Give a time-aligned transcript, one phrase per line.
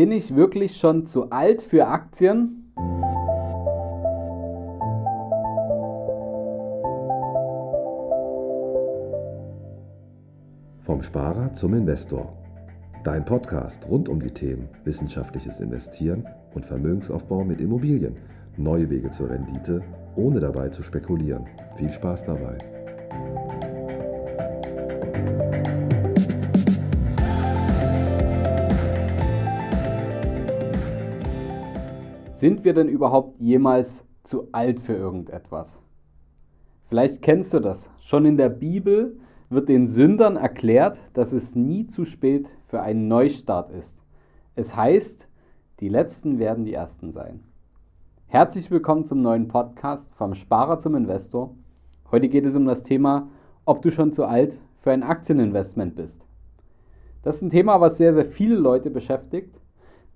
[0.00, 2.72] Bin ich wirklich schon zu alt für Aktien?
[10.80, 12.32] Vom Sparer zum Investor.
[13.04, 18.16] Dein Podcast rund um die Themen wissenschaftliches Investieren und Vermögensaufbau mit Immobilien.
[18.56, 19.82] Neue Wege zur Rendite,
[20.16, 21.44] ohne dabei zu spekulieren.
[21.76, 22.56] Viel Spaß dabei.
[32.40, 35.78] Sind wir denn überhaupt jemals zu alt für irgendetwas?
[36.88, 37.90] Vielleicht kennst du das.
[38.00, 43.08] Schon in der Bibel wird den Sündern erklärt, dass es nie zu spät für einen
[43.08, 44.02] Neustart ist.
[44.54, 45.28] Es heißt,
[45.80, 47.44] die Letzten werden die Ersten sein.
[48.26, 51.54] Herzlich willkommen zum neuen Podcast vom Sparer zum Investor.
[52.10, 53.28] Heute geht es um das Thema,
[53.66, 56.26] ob du schon zu alt für ein Aktieninvestment bist.
[57.22, 59.59] Das ist ein Thema, was sehr, sehr viele Leute beschäftigt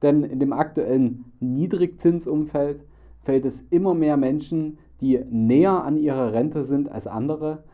[0.04, 2.84] denn in dem aktuellen Niedrigzinsumfeld
[3.22, 7.64] fällt es immer mehr Menschen, die näher an ihrer Rente sind als andere,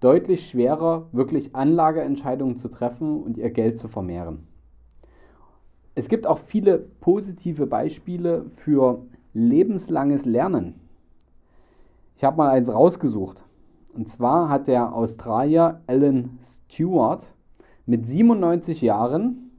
[0.00, 4.46] deutlich schwerer, wirklich Anlageentscheidungen zu treffen und ihr Geld zu vermehren.
[5.94, 9.04] Es gibt auch viele positive Beispiele für
[9.34, 10.76] lebenslanges Lernen.
[12.16, 13.42] Ich habe mal eins rausgesucht.
[13.94, 17.34] Und zwar hat der Australier Alan Stewart
[17.86, 19.49] mit 97 Jahren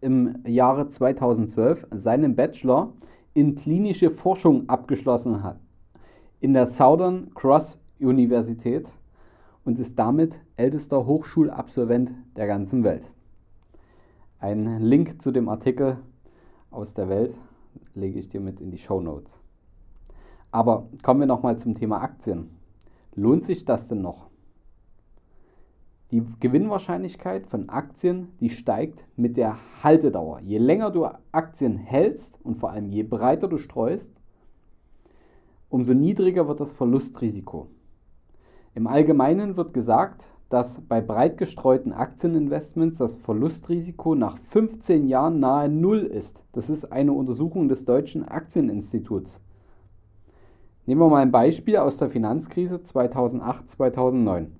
[0.00, 2.92] im Jahre 2012 seinen Bachelor
[3.34, 5.58] in klinische Forschung abgeschlossen hat
[6.40, 8.92] in der Southern Cross Universität
[9.64, 13.10] und ist damit ältester Hochschulabsolvent der ganzen Welt.
[14.38, 15.98] Ein Link zu dem Artikel
[16.70, 17.34] aus der Welt
[17.94, 19.40] lege ich dir mit in die Show Notes.
[20.50, 22.50] Aber kommen wir nochmal zum Thema Aktien.
[23.14, 24.28] Lohnt sich das denn noch?
[26.12, 30.38] Die Gewinnwahrscheinlichkeit von Aktien, die steigt mit der Haltedauer.
[30.40, 34.20] Je länger du Aktien hältst und vor allem je breiter du streust,
[35.68, 37.66] umso niedriger wird das Verlustrisiko.
[38.74, 45.68] Im Allgemeinen wird gesagt, dass bei breit gestreuten Aktieninvestments das Verlustrisiko nach 15 Jahren nahe
[45.68, 46.44] Null ist.
[46.52, 49.42] Das ist eine Untersuchung des Deutschen Aktieninstituts.
[50.84, 54.50] Nehmen wir mal ein Beispiel aus der Finanzkrise 2008-2009.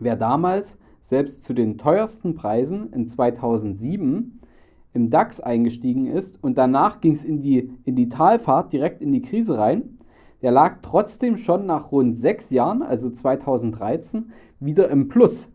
[0.00, 4.40] Wer damals selbst zu den teuersten Preisen in 2007
[4.92, 9.12] im DAX eingestiegen ist und danach ging es in die, in die Talfahrt direkt in
[9.12, 9.98] die Krise rein,
[10.42, 15.50] der lag trotzdem schon nach rund sechs Jahren, also 2013, wieder im Plus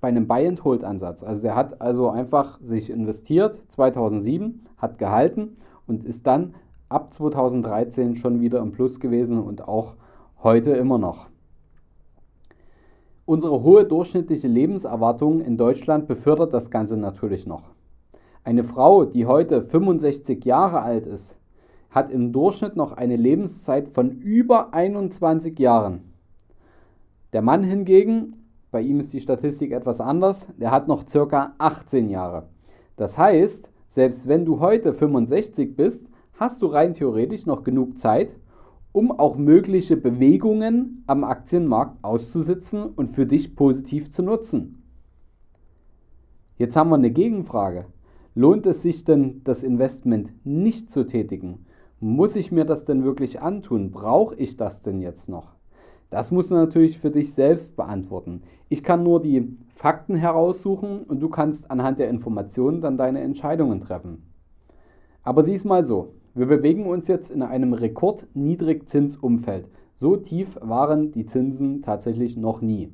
[0.00, 1.22] bei einem Buy-and-Hold-Ansatz.
[1.22, 5.56] Also der hat also einfach sich investiert, 2007, hat gehalten
[5.86, 6.54] und ist dann
[6.88, 9.94] ab 2013 schon wieder im Plus gewesen und auch
[10.42, 11.31] heute immer noch.
[13.24, 17.70] Unsere hohe durchschnittliche Lebenserwartung in Deutschland befördert das Ganze natürlich noch.
[18.42, 21.36] Eine Frau, die heute 65 Jahre alt ist,
[21.90, 26.12] hat im Durchschnitt noch eine Lebenszeit von über 21 Jahren.
[27.32, 28.32] Der Mann hingegen,
[28.72, 32.48] bei ihm ist die Statistik etwas anders, der hat noch circa 18 Jahre.
[32.96, 38.34] Das heißt, selbst wenn du heute 65 bist, hast du rein theoretisch noch genug Zeit,
[38.92, 44.82] um auch mögliche Bewegungen am Aktienmarkt auszusitzen und für dich positiv zu nutzen.
[46.56, 47.86] Jetzt haben wir eine Gegenfrage.
[48.34, 51.66] Lohnt es sich denn, das Investment nicht zu tätigen?
[52.00, 53.90] Muss ich mir das denn wirklich antun?
[53.90, 55.54] Brauche ich das denn jetzt noch?
[56.10, 58.42] Das musst du natürlich für dich selbst beantworten.
[58.68, 63.80] Ich kann nur die Fakten heraussuchen und du kannst anhand der Informationen dann deine Entscheidungen
[63.80, 64.30] treffen.
[65.22, 66.14] Aber sieh es mal so.
[66.34, 69.68] Wir bewegen uns jetzt in einem Rekordniedrigzinsumfeld.
[69.94, 72.90] So tief waren die Zinsen tatsächlich noch nie.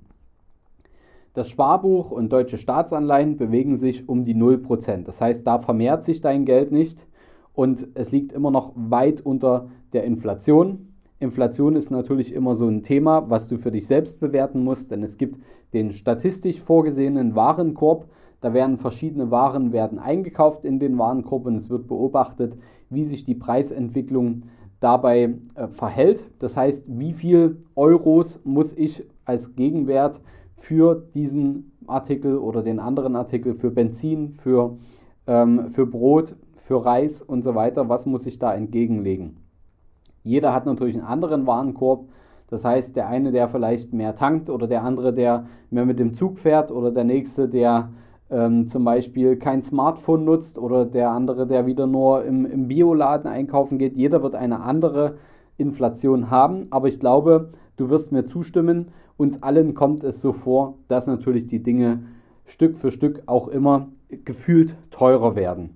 [1.35, 5.05] Das Sparbuch und deutsche Staatsanleihen bewegen sich um die 0%.
[5.05, 7.07] Das heißt, da vermehrt sich dein Geld nicht
[7.55, 10.95] und es liegt immer noch weit unter der Inflation.
[11.21, 15.05] Inflation ist natürlich immer so ein Thema, was du für dich selbst bewerten musst, denn
[15.05, 15.39] es gibt
[15.73, 18.09] den statistisch vorgesehenen Warenkorb,
[18.41, 22.57] da werden verschiedene Waren werden eingekauft in den Warenkorb und es wird beobachtet,
[22.91, 24.45] wie sich die Preisentwicklung
[24.81, 26.25] dabei äh, verhält.
[26.39, 30.21] Das heißt, wie viel Euros muss ich als Gegenwert
[30.57, 34.77] für diesen Artikel oder den anderen Artikel, für Benzin, für,
[35.27, 39.39] ähm, für Brot, für Reis und so weiter, was muss ich da entgegenlegen?
[40.23, 42.09] Jeder hat natürlich einen anderen Warenkorb.
[42.51, 46.15] Das heißt, der eine, der vielleicht mehr tankt oder der andere, der mehr mit dem
[46.15, 47.91] Zug fährt oder der nächste, der
[48.31, 53.31] ähm, zum Beispiel kein Smartphone nutzt oder der andere, der wieder nur im, im Bioladen
[53.31, 53.97] einkaufen geht.
[53.97, 55.17] Jeder wird eine andere
[55.57, 60.75] Inflation haben, aber ich glaube, du wirst mir zustimmen, uns allen kommt es so vor,
[60.87, 62.05] dass natürlich die Dinge
[62.45, 65.71] Stück für Stück auch immer gefühlt teurer werden.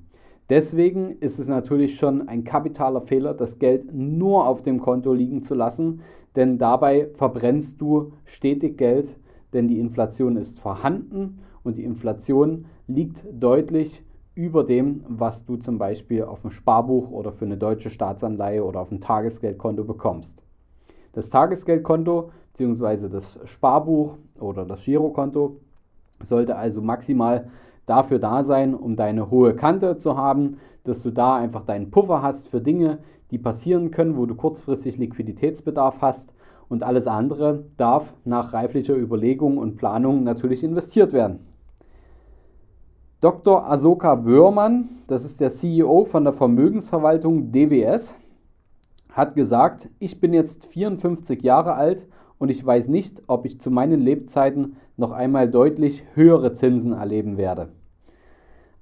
[0.49, 5.43] Deswegen ist es natürlich schon ein kapitaler Fehler, das Geld nur auf dem Konto liegen
[5.43, 6.01] zu lassen,
[6.37, 9.17] denn dabei verbrennst du stetig Geld,
[9.53, 14.05] denn die Inflation ist vorhanden und die Inflation liegt deutlich
[14.35, 18.81] über dem, was du zum Beispiel auf dem Sparbuch oder für eine deutsche Staatsanleihe oder
[18.81, 20.43] auf dem Tagesgeldkonto bekommst.
[21.13, 23.09] Das Tagesgeldkonto bzw.
[23.09, 25.61] das Sparbuch oder das Girokonto
[26.23, 27.49] sollte also maximal
[27.85, 32.23] dafür da sein, um deine hohe Kante zu haben, dass du da einfach deinen Puffer
[32.23, 32.99] hast für Dinge,
[33.31, 36.33] die passieren können, wo du kurzfristig Liquiditätsbedarf hast
[36.69, 41.52] und alles andere darf nach reiflicher Überlegung und Planung natürlich investiert werden.
[43.23, 43.71] Dr.
[43.71, 48.17] Asoka Wörmann, das ist der CEO von der Vermögensverwaltung DWS,
[49.11, 52.09] hat gesagt, ich bin jetzt 54 Jahre alt
[52.39, 57.37] und ich weiß nicht, ob ich zu meinen Lebzeiten noch einmal deutlich höhere Zinsen erleben
[57.37, 57.69] werde.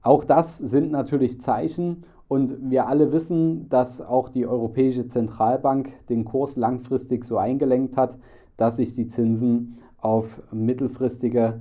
[0.00, 6.24] Auch das sind natürlich Zeichen und wir alle wissen, dass auch die Europäische Zentralbank den
[6.24, 8.16] Kurs langfristig so eingelenkt hat,
[8.56, 11.60] dass sich die Zinsen auf mittelfristige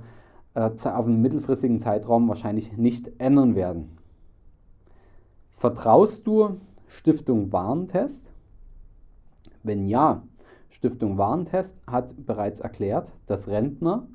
[0.60, 3.96] auf einen mittelfristigen Zeitraum wahrscheinlich nicht ändern werden.
[5.50, 8.32] Vertraust du Stiftung Warentest?
[9.62, 10.22] Wenn ja,
[10.70, 14.06] Stiftung Warentest hat bereits erklärt, dass Rentner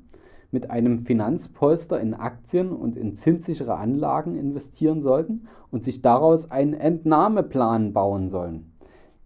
[0.50, 6.74] mit einem Finanzpolster in Aktien und in zinssichere Anlagen investieren sollten und sich daraus einen
[6.74, 8.72] Entnahmeplan bauen sollen.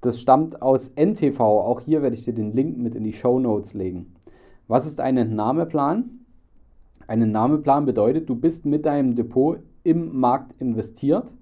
[0.01, 3.39] Das stammt aus NTV, auch hier werde ich dir den Link mit in die Show
[3.39, 4.15] Notes legen.
[4.67, 6.20] Was ist ein Entnahmeplan?
[7.11, 11.35] Ein Entnahmeplan bedeutet, du bist mit deinem Depot im Markt investiert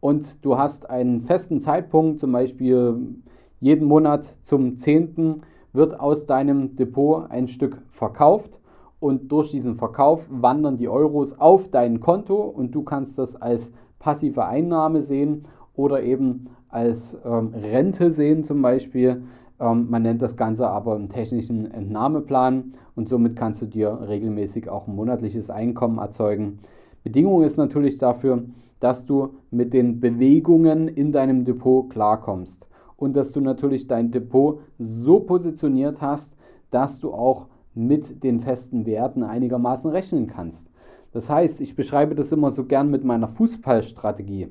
[0.00, 3.18] und du hast einen festen Zeitpunkt, zum Beispiel
[3.60, 5.42] jeden Monat zum 10.
[5.74, 8.60] wird aus deinem Depot ein Stück verkauft
[8.98, 13.72] und durch diesen Verkauf wandern die Euros auf dein Konto und du kannst das als
[13.98, 15.44] passive Einnahme sehen
[15.74, 19.24] oder eben als ähm, Rente sehen zum Beispiel.
[19.60, 24.68] Ähm, man nennt das Ganze aber einen technischen Entnahmeplan und somit kannst du dir regelmäßig
[24.68, 26.58] auch ein monatliches Einkommen erzeugen.
[27.04, 28.42] Bedingung ist natürlich dafür,
[28.80, 32.66] dass du mit den Bewegungen in deinem Depot klarkommst
[32.96, 36.36] und dass du natürlich dein Depot so positioniert hast,
[36.70, 40.68] dass du auch mit den festen Werten einigermaßen rechnen kannst.
[41.12, 44.48] Das heißt, ich beschreibe das immer so gern mit meiner Fußballstrategie.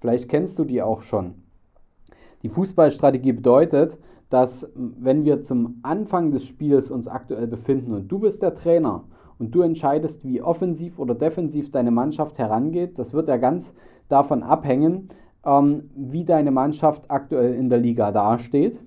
[0.00, 1.41] Vielleicht kennst du die auch schon.
[2.42, 3.98] Die Fußballstrategie bedeutet,
[4.28, 9.04] dass wenn wir zum Anfang des Spiels uns aktuell befinden und du bist der Trainer
[9.38, 13.74] und du entscheidest, wie offensiv oder defensiv deine Mannschaft herangeht, das wird ja ganz
[14.08, 15.08] davon abhängen,
[15.44, 18.80] ähm, wie deine Mannschaft aktuell in der Liga dasteht.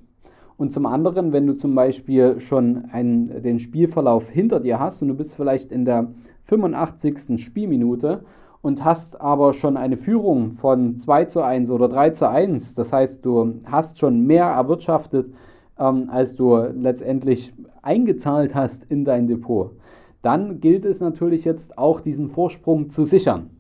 [0.58, 5.10] Und zum anderen, wenn du zum Beispiel schon einen, den Spielverlauf hinter dir hast und
[5.10, 6.12] du bist vielleicht in der
[6.44, 7.44] 85.
[7.44, 8.24] Spielminute
[8.66, 12.92] und hast aber schon eine Führung von 2 zu 1 oder 3 zu 1, das
[12.92, 15.32] heißt, du hast schon mehr erwirtschaftet,
[15.78, 17.54] ähm, als du letztendlich
[17.84, 19.78] eingezahlt hast in dein Depot,
[20.24, 23.52] dann gilt es natürlich jetzt auch diesen Vorsprung zu sichern.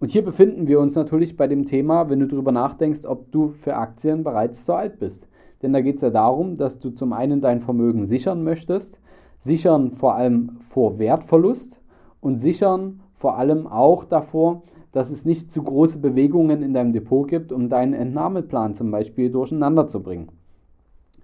[0.00, 3.48] Und hier befinden wir uns natürlich bei dem Thema, wenn du darüber nachdenkst, ob du
[3.48, 5.28] für Aktien bereits zu alt bist.
[5.60, 8.98] Denn da geht es ja darum, dass du zum einen dein Vermögen sichern möchtest,
[9.40, 11.82] sichern vor allem vor Wertverlust
[12.22, 14.62] und sichern vor allem auch davor,
[14.92, 19.30] dass es nicht zu große Bewegungen in deinem Depot gibt, um deinen Entnahmeplan zum Beispiel
[19.30, 20.28] durcheinander zu bringen.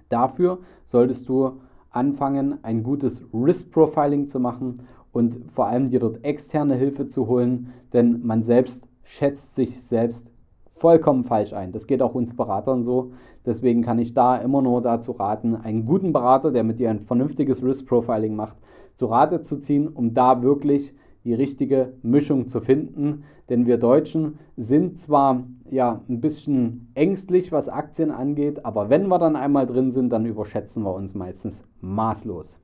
[0.08, 6.24] Dafür solltest du anfangen, ein gutes Risk Profiling zu machen und vor allem dir dort
[6.24, 10.30] externe Hilfe zu holen, denn man selbst schätzt sich selbst
[10.70, 11.72] vollkommen falsch ein.
[11.72, 13.12] Das geht auch uns Beratern so.
[13.44, 17.00] Deswegen kann ich da immer nur dazu raten, einen guten Berater, der mit dir ein
[17.00, 18.56] vernünftiges Risk Profiling macht,
[18.94, 20.94] zu Rate zu ziehen, um da wirklich
[21.28, 23.24] die richtige Mischung zu finden.
[23.50, 29.18] Denn wir Deutschen sind zwar ja ein bisschen ängstlich, was Aktien angeht, aber wenn wir
[29.18, 32.58] dann einmal drin sind, dann überschätzen wir uns meistens maßlos.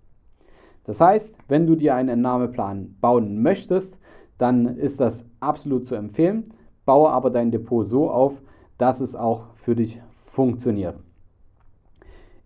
[0.84, 4.00] Das heißt, wenn du dir einen Entnahmeplan bauen möchtest,
[4.38, 6.44] dann ist das absolut zu empfehlen.
[6.86, 8.40] Baue aber dein Depot so auf,
[8.78, 10.96] dass es auch für dich funktioniert.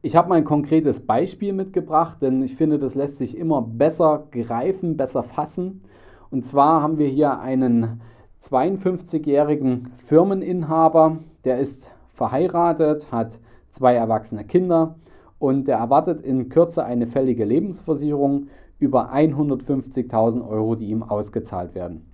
[0.01, 4.29] Ich habe mal ein konkretes Beispiel mitgebracht, denn ich finde, das lässt sich immer besser
[4.31, 5.83] greifen, besser fassen.
[6.31, 8.01] Und zwar haben wir hier einen
[8.43, 14.97] 52-jährigen Firmeninhaber, der ist verheiratet, hat zwei erwachsene Kinder
[15.39, 22.11] und der erwartet in Kürze eine fällige Lebensversicherung über 150.000 Euro, die ihm ausgezahlt werden.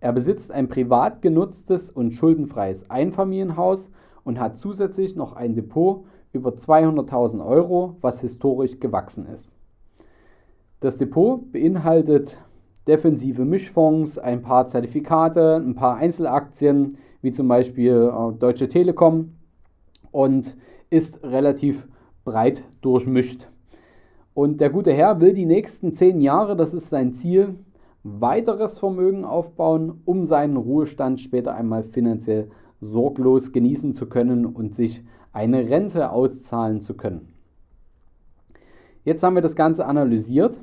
[0.00, 3.90] Er besitzt ein privat genutztes und schuldenfreies Einfamilienhaus
[4.24, 9.50] und hat zusätzlich noch ein Depot über 200.000 Euro, was historisch gewachsen ist.
[10.80, 12.40] Das Depot beinhaltet
[12.86, 19.32] defensive Mischfonds, ein paar Zertifikate, ein paar Einzelaktien, wie zum Beispiel äh, Deutsche Telekom
[20.12, 20.56] und
[20.90, 21.88] ist relativ
[22.24, 23.48] breit durchmischt.
[24.34, 27.56] Und der gute Herr will die nächsten zehn Jahre, das ist sein Ziel,
[28.02, 32.50] weiteres Vermögen aufbauen, um seinen Ruhestand später einmal finanziell
[32.80, 35.02] sorglos genießen zu können und sich
[35.32, 37.32] eine Rente auszahlen zu können.
[39.04, 40.60] Jetzt haben wir das Ganze analysiert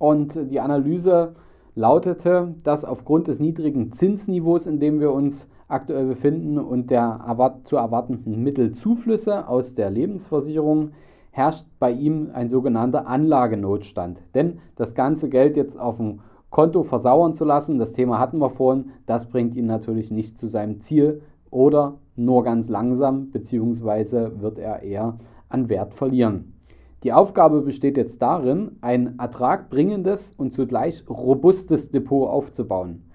[0.00, 1.34] und die Analyse
[1.74, 7.20] lautete, dass aufgrund des niedrigen Zinsniveaus, in dem wir uns aktuell befinden und der
[7.64, 10.92] zu erwartenden Mittelzuflüsse aus der Lebensversicherung
[11.32, 14.22] herrscht bei ihm ein sogenannter Anlagenotstand.
[14.34, 18.50] Denn das ganze Geld jetzt auf dem Konto versauern zu lassen, das Thema hatten wir
[18.50, 24.58] vorhin, das bringt ihn natürlich nicht zu seinem Ziel oder nur ganz langsam, beziehungsweise wird
[24.58, 25.18] er eher
[25.50, 26.54] an Wert verlieren.
[27.02, 33.10] Die Aufgabe besteht jetzt darin, ein ertragbringendes und zugleich robustes Depot aufzubauen.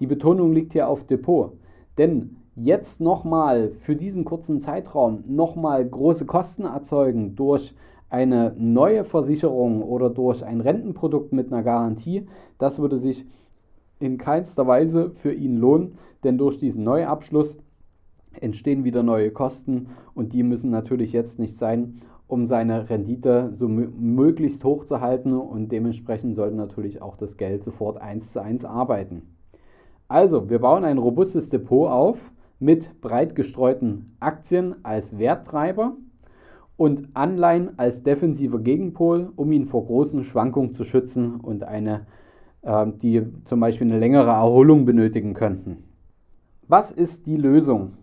[0.00, 1.52] Die Betonung liegt hier auf Depot,
[1.96, 7.74] denn jetzt nochmal für diesen kurzen Zeitraum nochmal große Kosten erzeugen durch
[8.08, 12.26] eine neue Versicherung oder durch ein Rentenprodukt mit einer Garantie,
[12.58, 13.24] das würde sich
[14.00, 17.58] in keinster Weise für ihn lohnen, denn durch diesen Neuabschluss
[18.40, 23.68] entstehen wieder neue Kosten und die müssen natürlich jetzt nicht sein, um seine Rendite so
[23.68, 28.64] möglichst hoch zu halten und dementsprechend sollte natürlich auch das Geld sofort eins zu eins
[28.64, 29.22] arbeiten.
[30.08, 35.96] Also, wir bauen ein robustes Depot auf mit breit gestreuten Aktien als Werttreiber
[36.76, 42.06] und Anleihen als defensiver Gegenpol, um ihn vor großen Schwankungen zu schützen und eine,
[42.62, 45.84] äh, die zum Beispiel eine längere Erholung benötigen könnten.
[46.68, 47.94] Was ist die Lösung?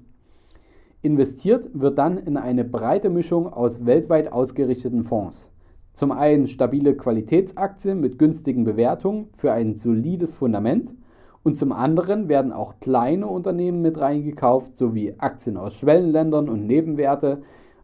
[1.06, 5.52] Investiert wird dann in eine breite Mischung aus weltweit ausgerichteten Fonds.
[5.94, 10.96] Zum einen stabile Qualitätsaktien mit günstigen Bewertungen für ein solides Fundament
[11.44, 17.44] und zum anderen werden auch kleine Unternehmen mit reingekauft, sowie Aktien aus Schwellenländern und Nebenwerte.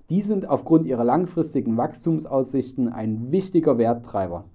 [0.10, 4.46] Die sind aufgrund ihrer langfristigen Wachstumsaussichten ein wichtiger Werttreiber.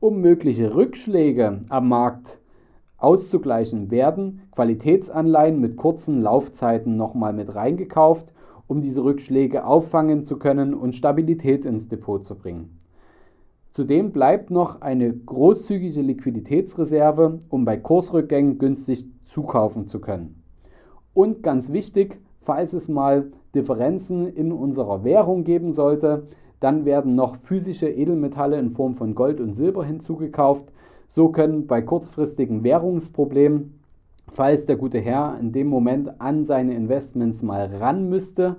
[0.00, 2.40] Um mögliche Rückschläge am Markt
[2.98, 8.32] auszugleichen, werden Qualitätsanleihen mit kurzen Laufzeiten nochmal mit reingekauft,
[8.66, 12.78] um diese Rückschläge auffangen zu können und Stabilität ins Depot zu bringen.
[13.70, 20.42] Zudem bleibt noch eine großzügige Liquiditätsreserve, um bei Kursrückgängen günstig zukaufen zu können.
[21.12, 26.26] Und ganz wichtig, falls es mal Differenzen in unserer Währung geben sollte,
[26.60, 30.72] dann werden noch physische Edelmetalle in Form von Gold und Silber hinzugekauft,
[31.06, 33.78] so können bei kurzfristigen Währungsproblemen,
[34.28, 38.56] falls der gute Herr in dem Moment an seine Investments mal ran müsste,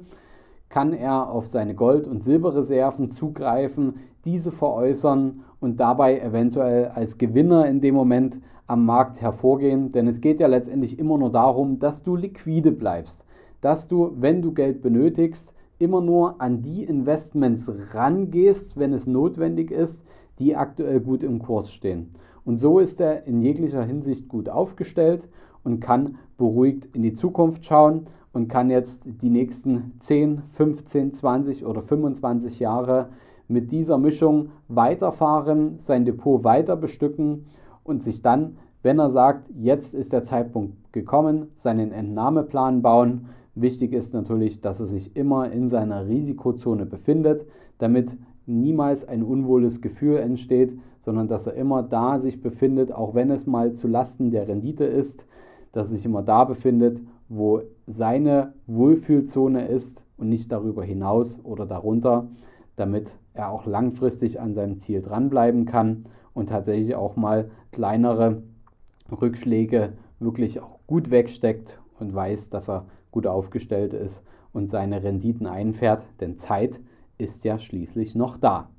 [0.69, 7.67] kann er auf seine Gold- und Silberreserven zugreifen, diese veräußern und dabei eventuell als Gewinner
[7.67, 9.91] in dem Moment am Markt hervorgehen.
[9.91, 13.25] Denn es geht ja letztendlich immer nur darum, dass du liquide bleibst,
[13.61, 19.71] dass du, wenn du Geld benötigst, immer nur an die Investments rangehst, wenn es notwendig
[19.71, 20.03] ist,
[20.39, 22.09] die aktuell gut im Kurs stehen.
[22.47, 25.27] Und so ist er in jeglicher Hinsicht gut aufgestellt
[25.65, 31.65] und kann beruhigt in die Zukunft schauen und kann jetzt die nächsten 10, 15, 20
[31.65, 33.09] oder 25 Jahre
[33.49, 37.47] mit dieser Mischung weiterfahren, sein Depot weiter bestücken
[37.83, 43.25] und sich dann, wenn er sagt, jetzt ist der Zeitpunkt gekommen, seinen Entnahmeplan bauen.
[43.55, 47.45] Wichtig ist natürlich, dass er sich immer in seiner Risikozone befindet,
[47.77, 48.15] damit
[48.47, 53.45] niemals ein unwohles Gefühl entsteht, sondern dass er immer da sich befindet, auch wenn es
[53.45, 55.27] mal zu Lasten der Rendite ist,
[55.71, 61.65] dass er sich immer da befindet, wo seine Wohlfühlzone ist und nicht darüber hinaus oder
[61.65, 62.27] darunter,
[62.75, 68.43] damit er auch langfristig an seinem Ziel dranbleiben kann und tatsächlich auch mal kleinere
[69.11, 74.23] Rückschläge wirklich auch gut wegsteckt und weiß, dass er gut aufgestellt ist
[74.53, 76.79] und seine Renditen einfährt, denn Zeit
[77.17, 78.69] ist ja schließlich noch da.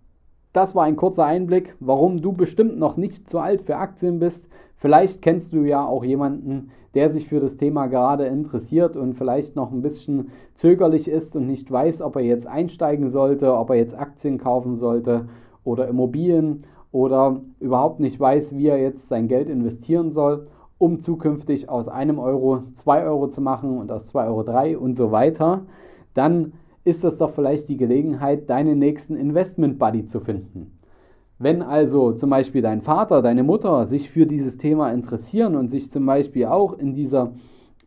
[0.52, 4.48] Das war ein kurzer Einblick, warum du bestimmt noch nicht zu alt für Aktien bist.
[4.76, 9.56] Vielleicht kennst du ja auch jemanden, der sich für das Thema gerade interessiert und vielleicht
[9.56, 13.76] noch ein bisschen zögerlich ist und nicht weiß, ob er jetzt einsteigen sollte, ob er
[13.76, 15.28] jetzt Aktien kaufen sollte
[15.64, 20.46] oder Immobilien oder überhaupt nicht weiß, wie er jetzt sein Geld investieren soll,
[20.78, 24.94] um zukünftig aus einem Euro zwei Euro zu machen und aus zwei Euro drei und
[24.94, 25.66] so weiter.
[26.14, 26.52] Dann
[26.88, 30.78] ist das doch vielleicht die Gelegenheit, deinen nächsten Investment Buddy zu finden.
[31.38, 35.90] Wenn also zum Beispiel dein Vater, deine Mutter sich für dieses Thema interessieren und sich
[35.90, 37.32] zum Beispiel auch in dieser,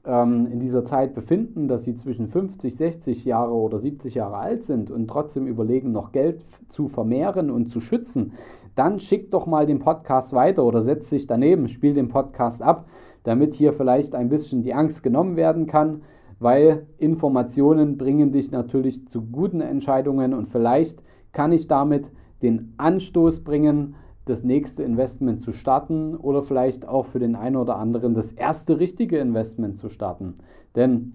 [0.06, 4.64] ähm, in dieser Zeit befinden, dass sie zwischen 50, 60 Jahre oder 70 Jahre alt
[4.64, 8.34] sind und trotzdem überlegen, noch Geld zu vermehren und zu schützen,
[8.76, 12.88] dann schick doch mal den Podcast weiter oder setz dich daneben, spiel den Podcast ab,
[13.24, 16.04] damit hier vielleicht ein bisschen die Angst genommen werden kann
[16.42, 23.44] weil Informationen bringen dich natürlich zu guten Entscheidungen und vielleicht kann ich damit den Anstoß
[23.44, 23.94] bringen,
[24.26, 28.80] das nächste Investment zu starten oder vielleicht auch für den einen oder anderen das erste
[28.80, 30.40] richtige Investment zu starten.
[30.76, 31.14] Denn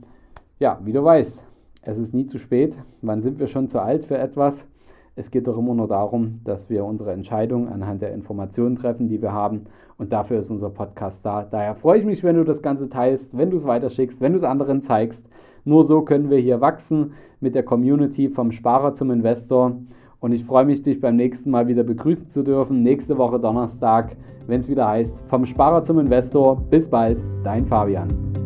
[0.60, 1.44] ja, wie du weißt,
[1.82, 2.78] es ist nie zu spät.
[3.02, 4.68] Wann sind wir schon zu alt für etwas?
[5.18, 9.22] Es geht doch immer nur darum, dass wir unsere Entscheidung anhand der Informationen treffen, die
[9.22, 9.60] wir haben.
[9.96, 11.42] Und dafür ist unser Podcast da.
[11.42, 14.36] Daher freue ich mich, wenn du das Ganze teilst, wenn du es weiterschickst, wenn du
[14.36, 15.26] es anderen zeigst.
[15.64, 19.78] Nur so können wir hier wachsen mit der Community vom Sparer zum Investor.
[20.20, 22.82] Und ich freue mich, dich beim nächsten Mal wieder begrüßen zu dürfen.
[22.82, 26.60] Nächste Woche Donnerstag, wenn es wieder heißt, vom Sparer zum Investor.
[26.68, 28.45] Bis bald, dein Fabian.